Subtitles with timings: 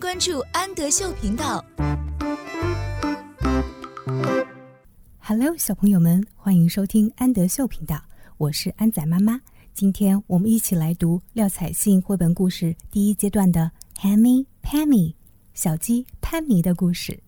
[0.00, 1.62] 关注安德秀频道。
[5.18, 8.02] Hello，小朋友们，欢迎收听安德秀频道，
[8.38, 9.38] 我是安仔妈妈。
[9.74, 13.70] 今天我们一起来读廖彩杏绘本故事第一阶段的
[14.00, 15.10] 《Hammy Pammy》
[15.52, 17.22] 小鸡潘米的故事。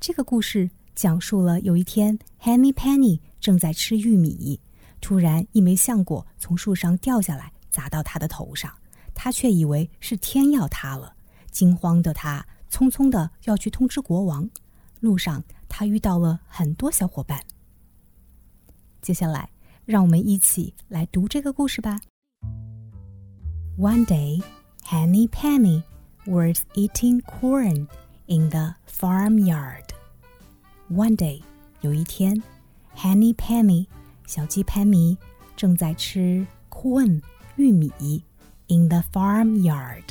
[0.00, 4.58] 这个故事讲述了有一天，Hammy Penny 正在吃玉米，
[5.02, 8.72] 突然一枚橡果从树上掉下来，砸到他的头上，
[9.14, 11.14] 他却以为是天要塌了，
[11.54, 14.50] 惊慌的他匆匆的要去通知国王。
[14.98, 17.40] 路上，他遇到了很多小伙伴。
[19.00, 19.50] 接下来，
[19.84, 22.00] 让我们一起来读这个故事吧。
[23.78, 24.42] One day,
[24.84, 25.82] Henny Penny
[26.26, 27.86] was eating corn
[28.26, 29.84] in the farmyard.
[30.90, 31.42] One day，
[31.82, 32.42] 有一天
[32.96, 33.86] ，Henny Penny
[34.26, 35.18] 小鸡潘米
[35.54, 37.20] 正在吃 corn
[37.56, 38.24] 玉米
[38.68, 40.04] in the farmyard，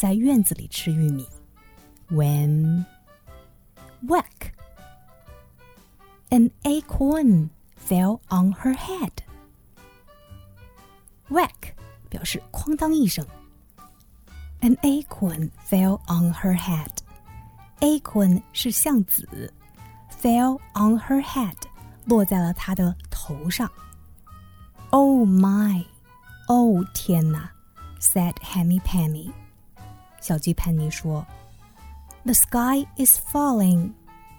[0.00, 1.26] 在院子里吃玉米。
[2.10, 2.84] When
[4.06, 4.52] whack!
[6.30, 7.50] An acorn
[7.88, 9.12] fell on her head.
[11.28, 11.74] Whack
[12.08, 13.26] 表示哐当一声。
[14.60, 16.90] An acorn fell on her head.
[17.80, 19.52] Acorn 是橡子，
[20.20, 21.56] fell on her head
[22.06, 23.70] 落在了她的头上。
[24.90, 25.84] Oh my!
[26.48, 27.50] 哦天哪！
[28.00, 29.32] said Hammy Penny.
[30.20, 31.24] 小鸡潘妮说。
[32.24, 33.92] The sky is falling.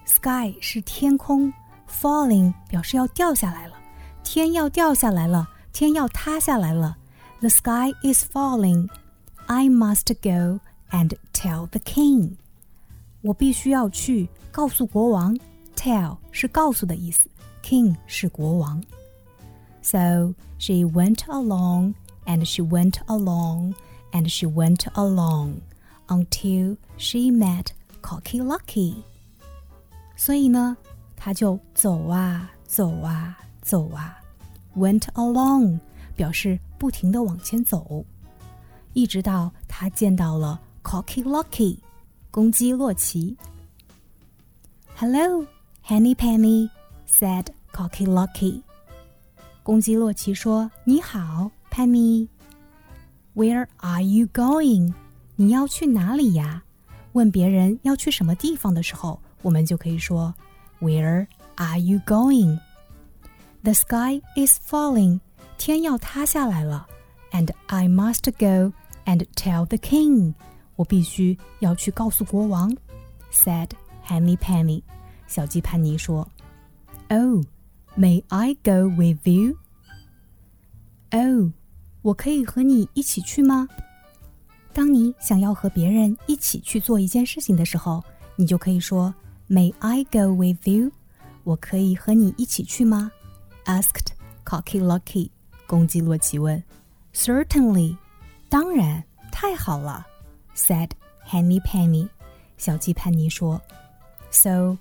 [0.04, 1.52] Sky 是天空，
[1.88, 3.74] falling 表示要掉下来了，
[4.22, 6.96] 天要掉下来了，天要塌下来了。
[7.40, 8.88] The sky is falling.
[9.46, 10.60] I must go
[10.90, 12.36] and tell the king.
[13.22, 15.38] 我必须要去告诉国王。
[15.76, 17.28] Tell 是告诉的意思，
[17.62, 18.82] King 是国王。
[19.80, 21.94] So she went along
[22.26, 23.74] and she went along
[24.12, 25.60] and she went along
[26.07, 27.67] until she met
[28.01, 28.95] Cocky Locky。
[30.15, 30.77] 所以呢，
[31.15, 34.17] 她就走啊走啊走啊
[34.75, 35.79] ，went along
[36.15, 38.05] 表示不停的往前走，
[38.93, 41.79] 一直到她见到了 Cocky Locky
[42.31, 43.37] 公鸡洛奇。
[44.95, 45.45] Hello,
[45.85, 46.69] Henny Penny
[47.07, 48.61] said Cocky Locky。
[49.63, 52.27] 公鸡洛奇说：“你好，Penny。
[53.33, 54.93] ”Where are you going?
[55.36, 56.62] 你要去哪里呀？”
[57.12, 60.34] 问别人要去什么地方的时候，我们就可以说
[60.80, 61.26] Where
[61.56, 62.60] are you going?
[63.62, 65.20] The sky is falling.
[65.56, 66.86] 天要塌下来了。
[67.32, 68.72] And I must go
[69.04, 70.34] and tell the king.
[70.76, 72.76] 我必须要去告诉国王。
[73.32, 73.70] Said
[74.06, 74.82] Henny Penny.
[75.26, 76.28] 小鸡潘妮说：“
[77.08, 77.42] Oh,
[77.98, 79.56] may I go with you?
[81.10, 81.50] Oh，
[82.02, 83.68] 我可以和你一起去吗？”
[84.73, 88.03] 当你想要和别人一起去做一件事情的时候，
[88.35, 89.13] 你就可以说
[89.47, 90.91] May I go with you？" you？
[91.43, 93.11] 我可以和你一起去吗
[93.65, 94.13] ？Asked
[94.45, 95.29] Cocky Locky，
[95.67, 96.63] 公鸡洛奇问。
[97.13, 97.97] Certainly，
[98.49, 100.07] 当然，太好了。
[100.55, 100.89] Said
[101.27, 102.07] Henny Penny，
[102.57, 103.61] 小鸡潘尼说。
[104.31, 104.77] So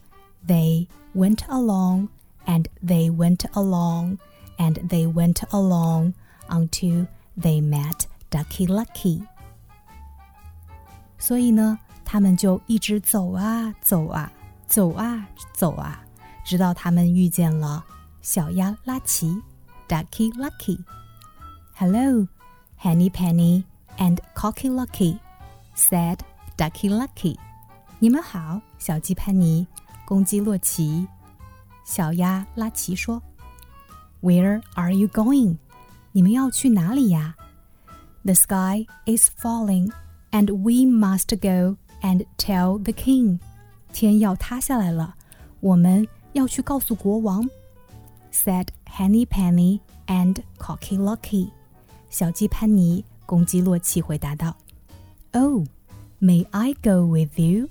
[0.47, 2.09] they went along
[2.47, 4.19] and they went along
[4.57, 6.15] and they went along
[6.49, 7.07] until
[7.39, 9.27] they met Ducky Lucky.
[11.23, 14.29] 所以呢，他们就一直走啊走啊
[14.67, 16.03] 走啊走啊，
[16.45, 17.85] 直到他们遇见了
[18.23, 19.41] 小鸭拉奇
[19.87, 20.83] ，Ducky Lucky。
[21.77, 22.27] Hello,
[22.77, 23.63] Henny Penny
[23.99, 25.21] and Cocky Lucky,
[25.77, 26.19] said
[26.57, 27.39] Ducky Lucky。
[28.01, 29.65] 你们好，小鸡潘尼，
[30.05, 31.07] 公鸡洛奇，
[31.85, 33.23] 小鸭拉奇说
[34.21, 35.59] ：“Where are you going？
[36.11, 37.37] 你们要去哪里呀
[38.25, 39.93] ？”The sky is falling
[40.32, 43.40] and we must go and tell the king.
[43.94, 45.16] 天要塌下来了，
[45.60, 47.48] 我们要去告诉国王。
[48.32, 51.50] Said Henny Penny and Cocky Lucky.
[52.10, 54.56] 小鸡潘尼、公鸡洛奇回答道。
[55.34, 55.64] Oh,
[56.20, 57.70] may I go with you?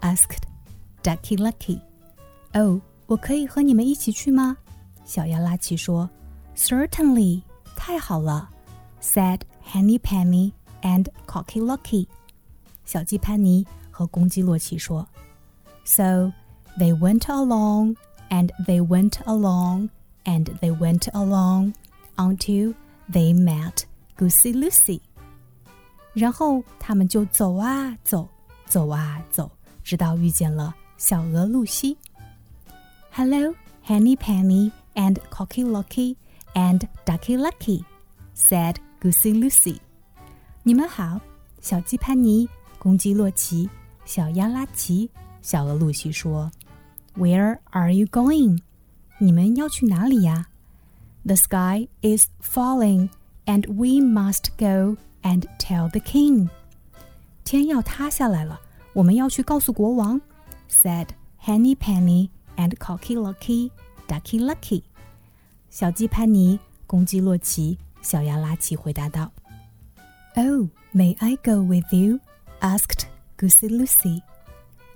[0.00, 0.42] asked
[1.02, 1.80] Ducky Lucky.
[2.52, 4.56] Oh, 我可以和你们一起去吗？
[5.04, 6.08] 小鸭拉奇说。
[6.56, 7.42] Certainly.
[7.76, 8.48] 太好了，
[9.02, 10.52] said Henny Penny
[10.82, 12.06] and Cocky Lucky，
[12.84, 15.06] 小鸡潘尼和公鸡洛奇说。
[15.84, 16.32] So
[16.78, 17.96] they went along
[18.30, 19.90] and they went along
[20.24, 21.74] and they went along
[22.16, 22.74] until
[23.10, 23.84] they met
[24.16, 25.00] Goosey Lucy。
[26.12, 28.28] 然后他们就走啊走，
[28.66, 29.50] 走啊走，
[29.82, 31.96] 直到遇见了小鹅露西。
[33.10, 33.54] Hello,
[33.84, 36.16] Henny Penny and Cocky Lucky
[36.54, 37.84] and Ducky Lucky,
[38.34, 39.80] said Goosey Lucy.
[40.61, 41.21] 你们好，
[41.61, 42.47] 小鸡潘尼、
[42.77, 43.69] 公鸡洛奇、
[44.03, 45.09] 小鸭拉奇、
[45.41, 46.51] 小鹅露西说
[47.15, 48.59] ：“Where are you going？
[49.19, 50.47] 你们要去哪里呀
[51.23, 53.09] ？”The sky is falling,
[53.45, 56.49] and we must go and tell the king.
[57.45, 58.59] 天要塌下来了，
[58.93, 60.19] 我们要去告诉国王。
[60.69, 61.07] Said
[61.41, 63.71] Henny Penny and Cocky Lucky,
[64.07, 64.83] Ducky Lucky.
[65.69, 69.31] 小鸡潘尼、公鸡洛奇、小鸭拉奇回答道。
[70.37, 72.19] Oh, may I go with you?
[72.61, 74.21] asked Goosey Lucy.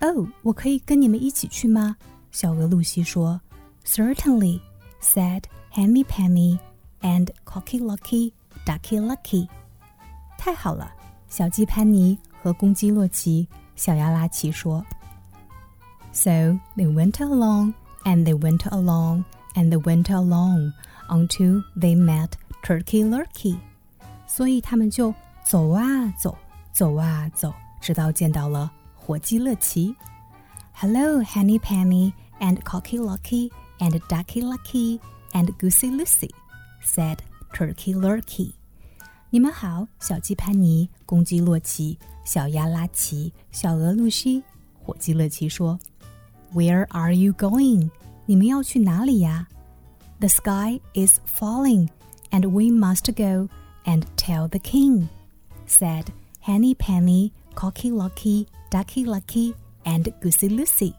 [0.02, 1.96] Oh, 我可以跟你们一起去吗？
[2.32, 3.40] 小鹅露西说。
[3.86, 4.62] Certainly,
[5.02, 6.60] said Henny Penny
[7.02, 8.32] and Cocky Locky,
[8.66, 9.48] Ducky Lucky.
[10.38, 10.92] 太好了，
[11.28, 14.86] 小鸡潘尼和公鸡洛奇，小鸭拉奇说。
[16.12, 19.24] So they went along, and they went along,
[19.56, 20.74] and they went along,
[21.10, 22.32] until they met
[22.64, 23.58] Turkey Lurkey.
[24.26, 26.38] 所以他们就走啊走，
[26.72, 29.96] 走啊走，直到见到了火鸡乐奇。
[30.74, 35.00] Hello, Henny Penny and Cocky Locky and Ducky Lucky
[35.34, 36.32] and Goosey Lucy,"
[36.84, 37.18] said
[37.54, 38.54] Turkey Lurkey.
[39.30, 44.44] 你们好，小鸡潘尼、公鸡洛奇、小鸭拉奇、小鹅露西。
[44.82, 45.80] 火鸡乐奇说
[46.54, 47.90] ：“Where are you going？
[48.26, 49.48] 你们要去哪里呀
[50.20, 51.90] ？”The sky is falling,
[52.32, 53.50] and we must go
[53.85, 55.09] and tell the king
[55.67, 56.07] said
[56.41, 59.55] Henny Penny, Cocky Locky, Ducky Lucky,
[59.85, 60.95] and Goosey Lucy。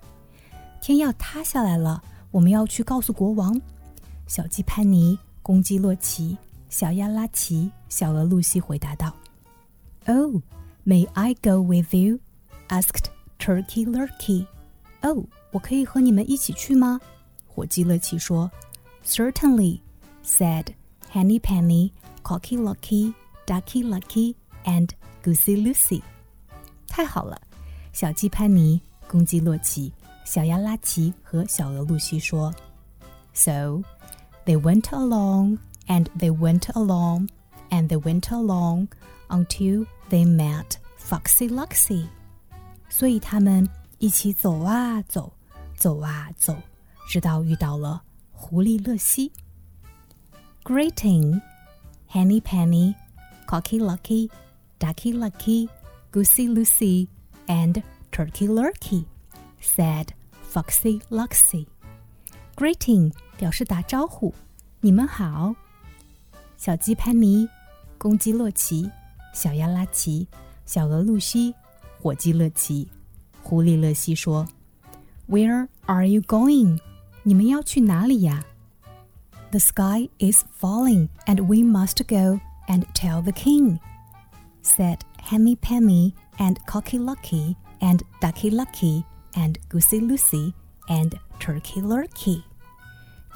[0.82, 2.02] 天要塌下来了，
[2.32, 3.60] 我们要去告诉国王。
[4.28, 6.38] 小鸡潘尼、公鸡洛奇、
[6.70, 9.14] 小鸭拉奇、小鹅露西回答道：“
[10.06, 10.42] Oh,
[10.86, 12.20] may I go with you?”
[12.68, 13.06] asked
[13.40, 14.46] Turkey Lurkey.
[15.02, 17.00] 哦，我可以和你们一起去吗？
[17.48, 18.52] 火鸡乐奇说：“
[19.04, 19.80] Certainly,”
[20.24, 20.66] said
[21.15, 21.93] Henny Penny,
[22.25, 23.15] Cocky Locky,
[23.47, 24.35] Ducky Lucky,
[24.65, 24.89] and
[25.23, 26.03] Goosey Lucy。
[26.89, 27.41] 太好了！
[27.93, 29.93] 小鸡潘尼、公鸡洛奇、
[30.25, 32.53] 小鸭拉奇和小鹅露西说
[33.33, 33.85] ：“So
[34.45, 37.29] they went along, and they went along,
[37.71, 38.89] and they went along
[39.29, 42.09] until they met Foxy Luxy。”
[42.91, 43.69] 所以他们
[43.99, 45.33] 一起走啊走，
[45.77, 46.57] 走啊走，
[47.09, 48.03] 直到遇到了
[48.33, 49.31] 狐狸乐西。
[50.65, 51.43] Greeting,
[52.07, 52.97] Henny Penny,
[53.47, 54.31] Cocky Locky,
[54.79, 55.69] Ducky Lucky,
[56.11, 57.07] Goosey Lucy,
[57.47, 59.05] and Turkey Lurkey,
[59.61, 61.67] said Foxy Luxy.
[62.57, 64.33] Greeting 表示打招呼，
[64.81, 65.55] 你们好。
[66.57, 67.47] 小鸡潘尼、
[67.99, 68.91] 公鸡洛奇、
[69.35, 70.27] 小鸭拉奇、
[70.65, 71.55] 小鹅露西、
[72.01, 72.89] 火鸡乐奇、
[73.43, 74.49] 狐狸乐西说
[75.29, 76.81] ：“Where are you going?
[77.23, 78.47] 你们要去哪里呀？
[79.55, 83.79] the sky is falling, and we must go and tell the king,
[84.63, 89.05] said Henny Penny and Cocky Locky and Ducky Lucky
[89.37, 90.53] and Goosey Lucy
[90.89, 92.43] and Turkey Lurkey。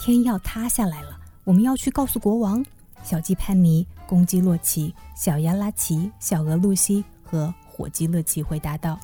[0.00, 2.64] 天要塌下来了，我们要去告诉国王。
[3.04, 8.98] 小鸡潘尼、公鸡洛奇、小鸭拉奇、小鹅露西和火鸡乐奇回答道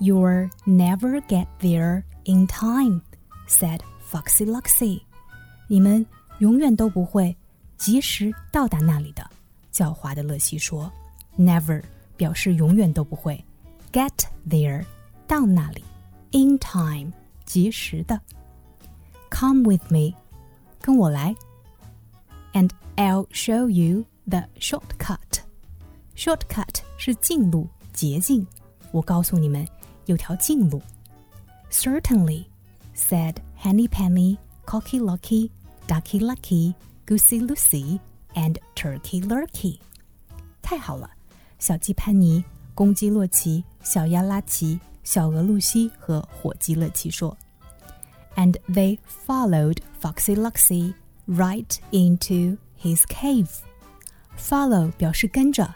[0.00, 3.02] ：“You'll never get there in time,”
[3.46, 5.02] said Foxy Luxy.
[5.71, 6.05] 你们
[6.39, 7.35] 永远都不会
[7.77, 9.25] 及时到达那里的。
[9.71, 10.91] 狡猾的乐西说。
[11.39, 11.83] Never
[12.15, 13.45] 表示永远都不会，
[13.91, 14.09] get
[14.49, 14.83] there
[15.27, 15.83] 到那里，
[16.31, 17.11] in time
[17.45, 18.19] 及时的，
[19.29, 20.15] come with me
[20.81, 21.35] 跟我来，
[22.53, 28.47] and I'll show you the shortcut。shortcut 是近路捷径，
[28.91, 29.67] 我告诉你们
[30.07, 30.81] 有条近路。
[31.69, 32.45] Certainly
[32.95, 35.51] said Henny Penny, Cocky Locky,
[35.86, 36.74] Ducky Lucky,
[37.06, 37.98] Goosey Lucy,
[38.34, 39.78] and Turkey Lurkey。
[40.62, 41.10] 太好了！
[41.58, 47.36] 小鸡潘尼、公鸡洛奇、小鸭拉奇、小鹅露西和火鸡乐奇说
[48.36, 50.94] ：“And they followed Foxy Luxy
[51.28, 53.48] right into his cave。”
[54.38, 55.74] Follow 表示跟着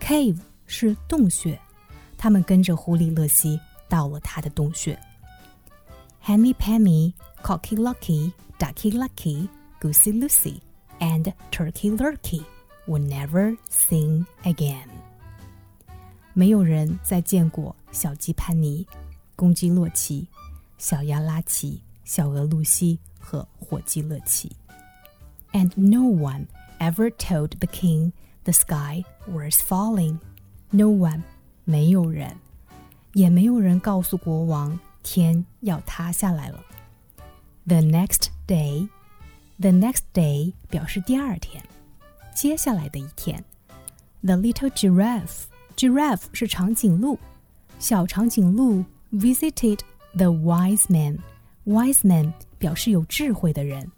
[0.00, 1.58] ，cave 是洞穴，
[2.16, 4.98] 他们跟着狐狸乐西到了他的洞穴。
[6.24, 8.32] Henny Penny, Cocky Locky。
[8.59, 10.61] Ducky Lucky, Goosey Lucy,
[10.99, 12.43] and Turkey Lurkey
[12.87, 14.87] were never seen again.”
[16.33, 18.85] 没有人再见过小鸡潘尼、
[19.35, 20.27] 公鸡洛奇、
[20.77, 24.55] 小鸭拉奇、小鹅露西和火鸡乐奇。
[25.53, 26.47] And no one
[26.79, 28.11] ever told the king
[28.43, 30.19] the sky was falling.
[30.71, 31.21] No one，
[31.63, 32.35] 没有人，
[33.13, 36.61] 也没有人告诉国王天要塌下来了。
[37.66, 38.88] The next day,
[39.58, 41.62] the next day 表示第二天，
[42.34, 43.44] 接下来的一天。
[44.22, 45.44] The little giraffe
[45.76, 47.18] Giraffe 是长颈鹿，
[47.78, 49.80] 小长颈鹿 visited
[50.16, 51.18] the wise man。
[51.64, 53.90] wise man 表示有智慧的人。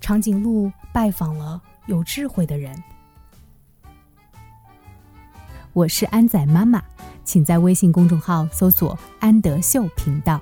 [0.00, 2.82] 长颈鹿拜访了有智慧的人。
[5.72, 6.82] 我是安仔妈妈，
[7.24, 10.40] 请在微信公众号搜索“安德秀频道”。